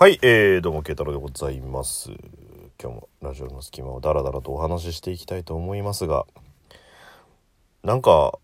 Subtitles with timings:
[0.00, 2.12] はい、えー、どうも、慶太郎でございます。
[2.80, 6.24] 今日もラジオの隙間をダラダラとお話ししていきたいと思いますが、
[7.82, 8.38] なんか、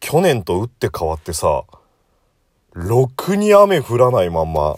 [0.00, 1.64] 去年と打って変わってさ、
[2.74, 4.76] ろくに雨降らないまんま、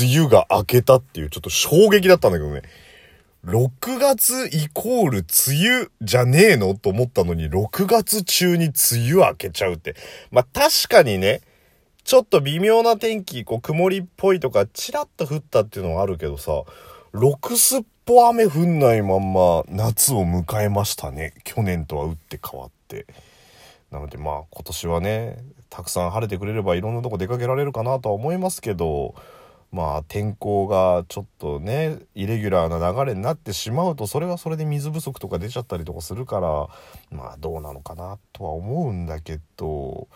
[0.00, 2.62] 梅雨が明けたっていうちょっと衝撃だったんだけどね。
[3.44, 6.74] 6月イコール梅雨じゃねえの？
[6.74, 9.94] と思ったのに、6月中に梅雨明けちゃうって。
[10.32, 11.42] まあ、確かにね、
[12.04, 16.52] ちょっと微妙な天気、こう曇りっぽいとか、チラッと降ったっていうのはあるけどさ、
[17.12, 21.34] 6すっぽ雨降んないまんま夏を迎えましたね。
[21.44, 23.06] 去年とは打って変わって。
[23.90, 29.14] なのでまあ今年はね、たくさん晴れてくれればいろんなとこ出かけられるかなとは思いますけど、
[29.72, 36.68] まあ天候がちょっとね、イレギュラーな流れになってしまうと、それはそれで水不足とか出ちゃったりとかするから、
[37.16, 40.08] まあどうなのかなとは思うんだけど、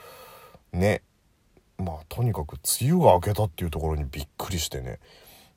[0.72, 1.02] ね。
[1.78, 4.98] まあとにかく梅雨が明けたっていうところにびっくりしてね。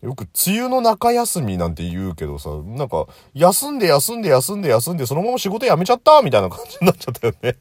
[0.01, 7.55] よく梅雨の中休みなんて言うけどさ、なんか休んで休んで休んで休んでそのまま仕事辞めちゃったみたいな感じになっちゃったよね。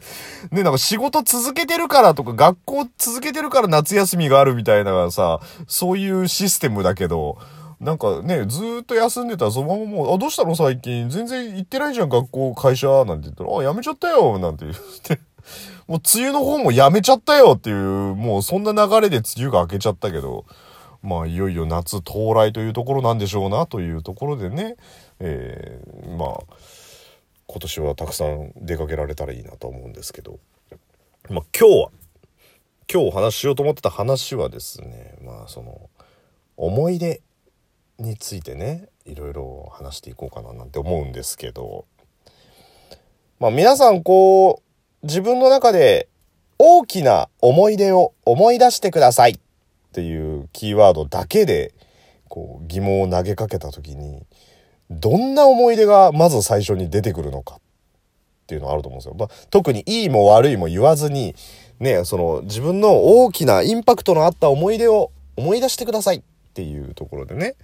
[0.50, 7.36] ね、なんか仕事続けてるからとか学校続けてるから夏休みがあるみたいなさ、そういうシステムだけど、
[7.80, 11.08] なんかね、ずーっと休んでたらそのままもう、あ、どうしたの最近？
[11.10, 15.20] 全然行ってないじゃん学校、会社なんて言ったら、あ、辞めちゃったよなんて言って。
[15.86, 20.44] もう梅雨の方もやめちゃったよっていう、もうそんな流れで梅雨が明けちゃったけど、
[21.02, 24.76] まあいよいよ夏到来というところなんでしょうなというところでね、
[25.18, 26.40] えー、まあ
[27.46, 30.38] 今年はたくさん出かけられたらいいなと思うんですけど、
[31.28, 31.90] まあ今日は、
[32.92, 35.90] 今日お話ししようと思ってた話はですね、まあその
[36.56, 37.22] 思い出
[37.98, 41.86] についてね、いろいろ話していこうかななんて思うんですけど、
[43.38, 44.69] まあ皆さんこう、
[45.02, 46.08] 自分の中で
[46.58, 49.38] 大きな思い出を思い出してくださいっ
[49.92, 51.72] ていうキーワードだけで
[52.28, 54.24] こう疑問を投げかけた時に
[54.90, 57.60] どんな思い出がまず最初に出てくるのかっ
[58.46, 59.14] ていうのはあると思うんですよ。
[59.18, 61.34] まあ、特にいいも悪いも言わずに
[61.78, 66.22] ね、その自分の大きなインパクトのあった思い出を思い出してくださいっ
[66.52, 67.54] ていうところでね、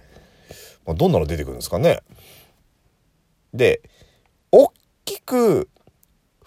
[0.85, 2.01] まあ、どんなの出てくるんですかね。
[3.53, 3.81] で、
[4.51, 4.71] 大
[5.05, 5.69] きく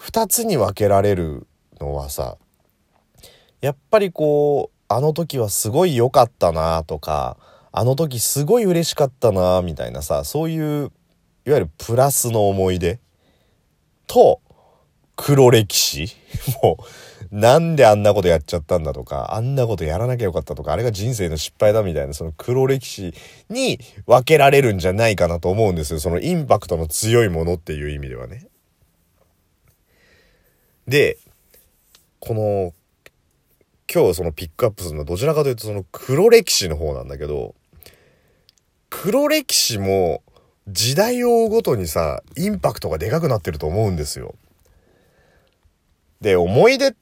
[0.00, 1.47] 2つに分けられる
[1.78, 2.38] のはさ
[3.61, 7.37] やっぱりこうあの時はすごい良かったなとか
[7.71, 10.91] あの時すごい嬉しかったなみたいなさそういう
[11.47, 12.99] いわゆるプラスの思い出
[14.06, 14.41] と
[15.16, 16.09] 黒歴史
[16.62, 16.78] も
[17.31, 23.15] うなんであんなことやっちゃったんだとかあんなことやらなきゃよかったとかあれが人生の失敗だみたいなその黒歴史
[23.49, 28.50] に分けられるんじゃないかなと思うんですよそのインパクトの強いものっていう意味ではね。
[30.87, 31.19] で、
[32.19, 32.73] この、
[33.93, 37.55] 今日そのピックアップするのはどちらかというとその黒歴史の方なんだけど、
[38.89, 40.23] 黒歴史も
[40.69, 44.35] 時代を追うごとにさ、インパクトがでかくなってると思うんですよ。
[46.21, 46.95] で、思い出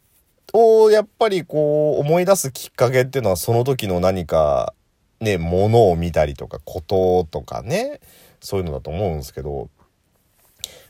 [0.53, 4.73] をやっぱりこう思い出すきっかけっていうのはその時の何か
[5.21, 8.01] ね、ものを見たりとか、こととかね、
[8.41, 9.69] そういうのだと思うんですけど、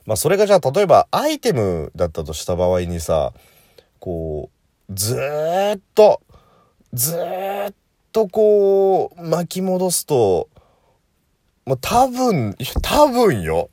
[0.08, 3.34] まあそれがじゃあ例えばアイテムだったとした場合にさ
[4.00, 4.48] こ
[4.88, 5.14] うず
[5.76, 6.22] っと
[6.94, 7.14] ず
[7.68, 7.74] っ
[8.10, 10.48] とこう巻き戻すと
[11.66, 13.68] まあ多分多分よ。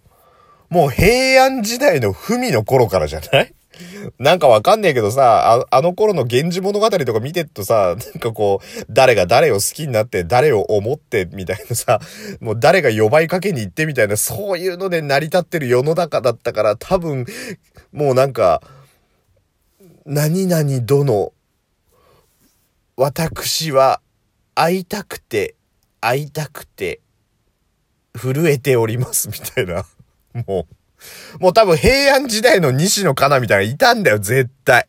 [0.70, 3.54] もう平安時代の文の頃からじゃない？
[4.20, 12.00] なんかわかんねえけどさ、ああの頃の源氏物語とか見てるとさ、なんかこう、誰が誰を好きになって、誰を思って、みたいなさ、
[12.40, 17.26] もう誰が呼ばいかけに行ってみたいな、そういうので成り立ってる世の中だったから、多分、
[17.92, 18.62] もうなんか、
[20.06, 21.34] 何々殿、
[22.98, 24.02] 私は
[24.54, 25.56] 会いたくて、
[26.00, 27.02] 会いたくて、
[28.16, 29.86] 震えております、みたいな。
[30.48, 30.85] もう。
[31.40, 34.88] もう多分平安時代の西野カナみたいないたんだよ、絶対。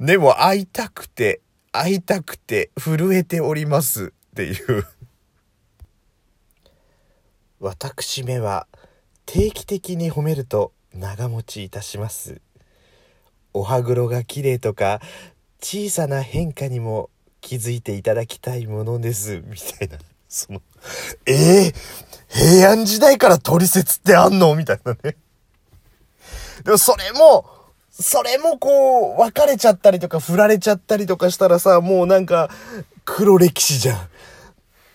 [0.00, 1.40] でも会いたくて、
[1.72, 4.86] 会いたくて、震えておりますっていう。
[7.60, 8.66] 私めは
[9.26, 12.40] 定期的に褒めると長持ちいたします。
[13.54, 15.00] お歯黒が綺麗とか、
[15.60, 17.10] 小さな変化にも
[17.40, 19.98] 気づいていただきたいものです、みたいな。
[20.28, 20.62] その、
[21.26, 21.72] ええ
[22.28, 24.56] 平安時代から取説ってあんの？
[24.56, 25.16] みたいなね。
[26.64, 27.44] でもそれも、
[27.90, 32.50] それもこう、別れちゃったりとか、振られちゃったりとかしたらさ、もうなんか、
[33.04, 34.08] 黒歴史じゃん。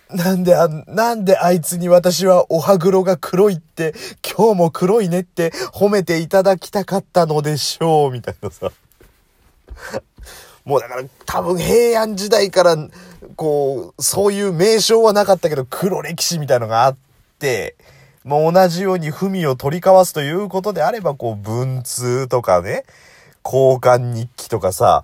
[0.09, 3.93] なんであ、なんであいつに私はお歯黒が黒いって、
[4.23, 8.71] 今日も黒いねって褒めていただきたかったのでしょう、みたいなさ。
[10.63, 12.77] もうだから多分平安時代から、
[13.35, 16.97] こう、そういう名称はなかったけど、黒歴史みたいのがあっ
[17.39, 17.75] て、
[18.23, 22.83] もう同じように文を取り交わすということであれば、こう、文通とかね、
[23.45, 25.03] 交換日記とかさ、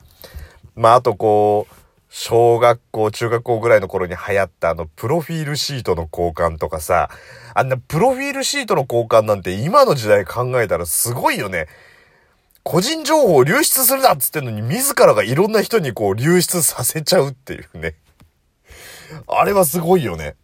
[0.76, 1.74] まあ、あとこう、
[2.10, 7.10] 小学校、中学校ぐらいの頃に流行ったあの、プロフィールシートの交換とかさ、
[7.56, 11.68] あんなプロフィールシートの交換なんて今の時代考えたらすごいよね。
[12.62, 17.96] 個人情報を流出するなっつってんのに自らがいろんな人にこう流出させちゃうっていうね。
[19.28, 20.36] あれはすごいよね。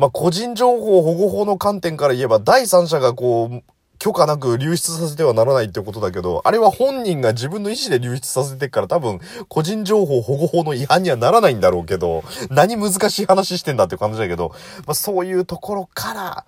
[0.00, 3.62] まあ、個人情報保護法の観点から言えば、第三者がこう、
[3.98, 14.54] 許可なく流出させてはならないってことだけど、あれは本人が自分の意思で流出させてるから多分、個人情報保護法の違反にはならないんだろうけど、何難しい話してんだって感じだけど、
[14.86, 16.46] まあ、そういうところから、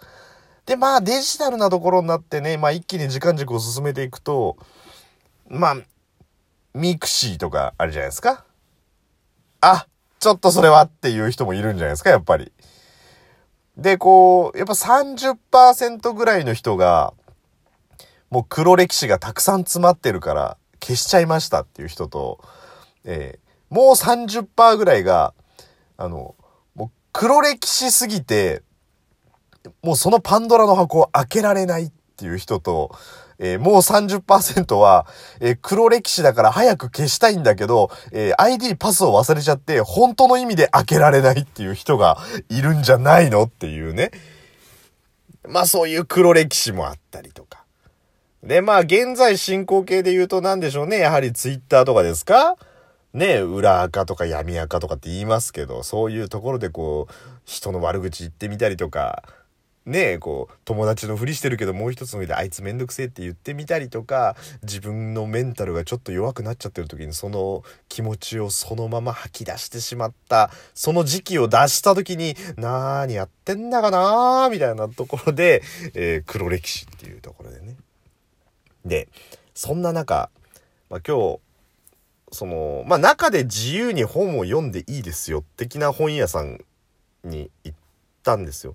[0.64, 4.56] で、まあデジタルなところになってね、まあ一気に時間軸を進めていくと、
[5.46, 5.76] まあ、
[6.72, 8.46] ミクシーとかあるじゃないですか。
[9.60, 9.86] あ、
[10.20, 12.50] ちょっとそれはっていう人もいるんじゃないですか、やっぱり。
[13.76, 17.14] で、こう、やっぱ30%ぐらいの人が、
[18.30, 22.42] もう黒歴史がたくさん詰まってるから消しちゃいましたっていう人と、
[23.04, 25.34] えー、もう30%ぐらいが、
[25.96, 26.34] あの、
[26.74, 28.62] もう黒歴史すぎて、
[29.82, 32.96] もうそのパンドラの箱を開けられないっていう人と、
[33.44, 35.06] えー、もう30%は、
[35.40, 42.18] えー、黒歴史だから早く消したいんだけど、えー、ID パスを忘れちゃって、本当の意味で開けられないっていう人が
[42.48, 44.12] いるんじゃないのっていうね。
[45.48, 47.64] まあそういう黒歴史もあったりとか。
[48.44, 50.98] で、まあ、現在進行形で言うと何でしょうね。
[50.98, 52.56] やはりツイッターとかですか？
[53.12, 57.12] ね、裏垢とか闇垢とかって言いますけど、そういうところでこう、
[57.44, 59.22] 人の悪口言ってみたりとか、
[59.84, 75.62] ねこう、友達のふりしてるけどもう一つの上であいつめんどくせえって言ってみたりとか、自分のメンタルがちょっと弱くなっちゃってる時にその気持ちをそのまま吐き出してしまった、その時期を出した時に、なーにやってんだかなーみたいなところで、
[75.94, 77.76] えー、黒歴史っていうところでね。
[78.84, 79.08] で、
[79.54, 80.30] そんな中、
[80.90, 81.40] まあ、今日、
[82.32, 86.64] その、まあ、中で自由に本を読んでいいですよ、的な本屋さん
[87.24, 87.78] に行っ
[88.22, 88.74] たんですよ。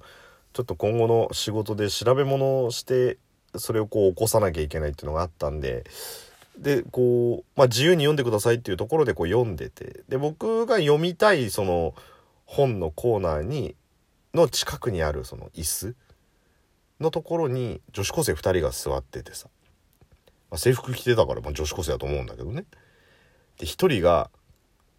[0.58, 3.20] ちょっと今後の仕事で調べ物をして、
[3.58, 5.84] それをこう起こさなきゃいけないっていうのがあったんで、
[6.58, 11.94] で、こう、まあ、自由に読んでくださいっていうところでこう読んでて、で、僕が読みたいその
[12.46, 13.76] 本のコーナーに、
[14.34, 15.96] の近くにあるその椅子
[17.00, 19.50] のところに女子高生2人が座っててさ、
[20.50, 22.66] まあ、制服着てたから、まあ、女子高生だと思うんだけどね。
[23.60, 24.32] で、一人が、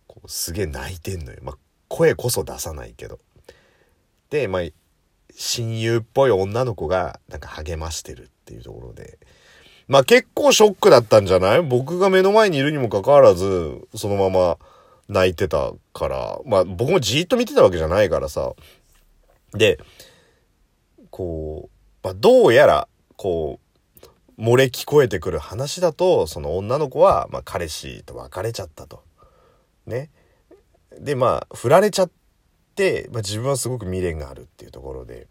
[0.07, 1.39] こう、すげえ泣いてんのよ。
[1.43, 1.59] まあ、
[1.89, 3.19] 声こそ出さないけど。
[4.31, 4.63] で、まあ、
[5.41, 9.21] 親友っぽい女の子が、なんか励ましてるっていうところで。
[9.87, 11.63] まあ、結構ショックだったんじゃない？
[11.63, 14.59] 僕が目の前にいるにもかかわらず、そのまま
[15.09, 16.41] 泣いてたから。
[16.45, 18.53] まあ、僕もじーっと見てたわけじゃないからさ。
[19.53, 19.79] で、
[21.11, 21.71] こう、
[22.03, 23.61] まあ、どうやら、こ
[24.37, 29.05] う、漏れ聞こえてくる話だとその女の子は、まあ、彼氏と別れちゃったと。
[29.87, 30.11] ね。
[30.99, 32.18] でまあ振られちゃって、
[33.13, 35.27] まあ、自分はすごく未練があるっていうところで。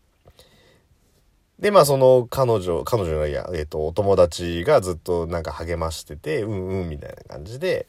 [1.59, 7.87] でまあその彼女彼女がいや、えっ、ー、とお友達がずっとなんか励ましててうんうんみたいな感じで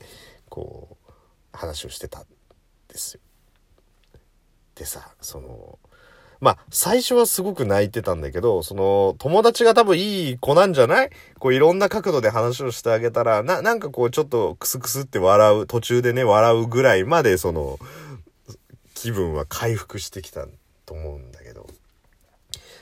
[0.48, 1.12] こう
[1.52, 2.22] 話をしてたん
[2.88, 3.20] ですよ。
[4.74, 5.78] でさその
[6.40, 11.10] まあ、最初はすごく泣いてたんだけど、その、友達が多分いい子なんじゃない？
[11.40, 17.80] こういろんな角度で話をしてあげたら、な、なんかこうちょっとクスクスって笑う、途中でね、笑うぐらいまで、その、
[19.00, 20.46] 気分は回復してきた
[20.84, 21.68] と思うんだけど、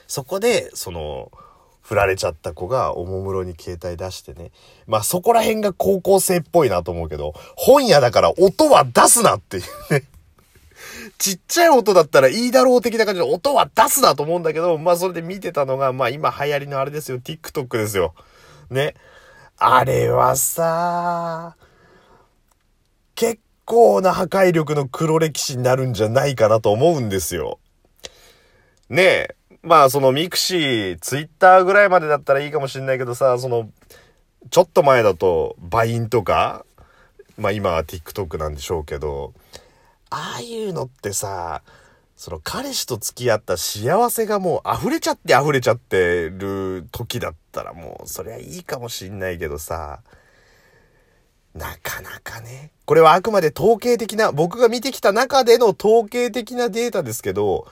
[0.07, 1.31] そこで、その、
[1.83, 4.51] 振られちゃった子がおもむろに携帯出してね。
[4.87, 10.03] まあそこら辺が高校生っぽいなと思うけど、本屋だから音は出すなっていうね。
[11.17, 18.15] ちっちゃい音だったらいいだろう的な感じで音は出すなと思うんだけど、まあそれで見てたのが、まあ今流行りのあれですよ、TikTok ですよ。
[18.69, 18.95] ね。
[19.57, 21.55] あれはさ、
[23.15, 27.59] 結構な破壊力の黒歴史になるんじゃないかなと思うんですよ。
[28.89, 29.35] ねえ。
[29.61, 33.69] まあそのミクシー、ツイッターぐらいまでだったらいいかもしんないけどさ、その、
[34.49, 36.65] ちょっと前だと、 Vine とか、
[37.37, 39.33] まあ今は TikTok なんでしょうけど、
[40.09, 41.61] ああいうのってさ、
[42.15, 49.99] その彼氏と付き合った幸せがもう溢れちゃって溢れちゃってる時だったらもうそりゃいいかもしんないけどさ、
[51.57, 52.71] なかなかね。
[52.85, 57.67] これはあくまで統計的な、僕が見てきた中での統計的なデータですけど、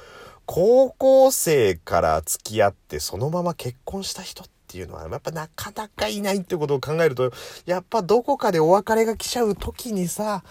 [0.46, 7.32] 高校生から付き合ってそのまま結婚した人っていうのは、やっぱなかなかいないってことを考えると、
[7.66, 10.44] やっぱどこかでお別れが来ちゃう時にさ、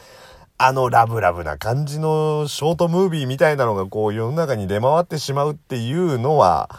[0.57, 6.71] あのラブラブな感じのショートムービーみたいなのがこう世の中に出回ってしまうっていうのは、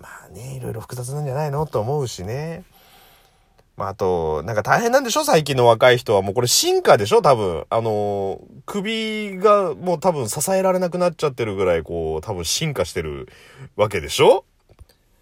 [0.00, 1.66] まあね、いろいろ複雑なんじゃないの？
[1.66, 2.64] と思うしね。
[3.82, 5.24] まあ、あと、なんか大変なんでしょ？
[5.24, 6.22] 最近の若い人は。
[6.22, 7.20] もうこれ進化でしょ？
[7.20, 7.64] 多分。
[7.68, 13.28] あの、首がもう多分支えられなくなっちゃってるぐらい、こう、多分進化してる
[13.74, 14.44] わけでしょ？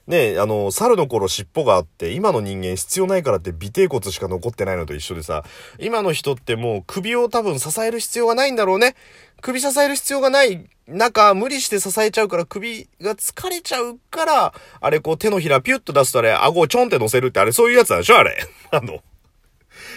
[0.07, 5.43] ねあの、猿の頃尻尾があって、今の人間必要ないからって尾低骨しか残ってないのと一緒でさ、
[5.79, 8.95] 今の人ってもう首を多分支える必要がないんだろうね。
[9.41, 18.19] 首支える必要がない中、無理して支えちゃうから首が疲れちゃうから、あれこう手のひらピュッと出すとあれ、顎をちょんって乗せるってあれそういうやつなんでしょ？
[18.19, 18.37] あれ。
[18.71, 19.03] あの。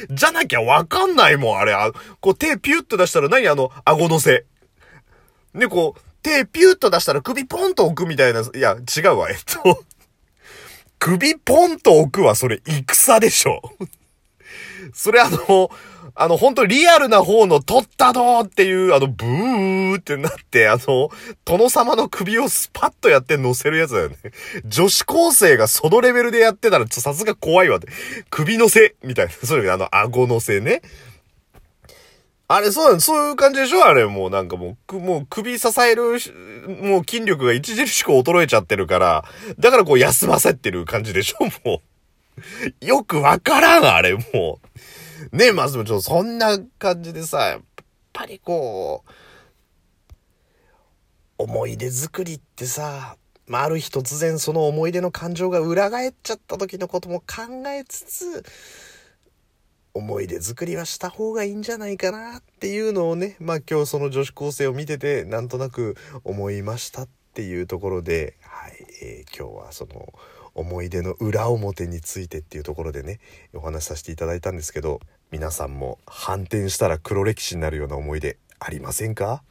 [0.09, 1.73] じゃなきゃわかんないもん、あれ。
[1.73, 3.47] あこう手ピュッと出したら何？
[3.47, 4.45] あの、顎乗せ。
[5.53, 9.83] ね、こう、手ピュッと出したら首ポンと置くみたいな、いや、違うわ、えっと。
[10.99, 13.61] 首ポンと置くはそれ戦でしょ。
[14.93, 15.69] それあの、
[16.15, 21.09] あの、本当リアルな方の取ったどーっていう、あの、ブーってなって、あの、
[21.45, 24.17] 殿様の首をスパッとやって乗せるやつだよね。
[24.65, 27.87] 女子高生がそのレベルでやってたら、さすが怖いわって。
[28.29, 29.31] 首乗せみたいな。
[29.31, 30.81] そういうあの、顎乗せね。
[32.47, 33.83] あれ、そうなんそういう感じでしょ？
[33.83, 36.19] あれ、もうなんかもう、もう首支える、
[36.83, 39.25] もう筋力が著しく衰えちゃってるから、
[39.57, 41.45] だからこう休ませてる感じでしょ？
[41.67, 41.79] もう。
[42.81, 44.59] よくわからん、あれ、も
[45.31, 45.35] う。
[45.35, 47.61] ねえ、まずもちょっとそんな感じでさ、やっ
[48.11, 49.11] ぱりこう、
[51.37, 58.43] 思い出作りってさ、まあ、ある日突然その思い出の感情が裏返っちゃった時のことも考えつつ、
[59.93, 68.73] 思い出作りはした方がいいんじゃないかなっていうのをね、まあ今日その女子高生を見ててなんとなく思いましたっていうところで、はい、
[69.03, 70.13] えー、今日はその
[70.55, 73.19] 思い出の裏表についてっていうところでね、
[73.53, 74.99] お話しさせていただいたんですけど、
[75.31, 79.43] 皆さんも反転したら黒歴史になるような思い出ありませんか？